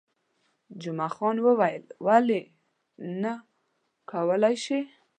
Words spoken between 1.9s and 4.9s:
ولې نه، کولای شئ.